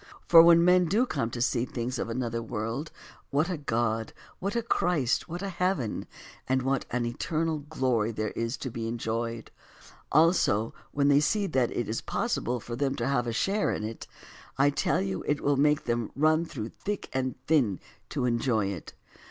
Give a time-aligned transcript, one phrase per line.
[0.27, 2.91] For when men do come to see the things of another world,
[3.29, 6.07] what a God, what a Christ, what a heaven,
[6.49, 9.51] and what an eternal glory there is to be enjoyed;
[10.11, 13.83] also, when they see that it is possible for them to have a share in
[13.83, 14.07] it,
[14.57, 17.79] I tell you it will make them run through thick and thin
[18.09, 18.93] to enjoy it.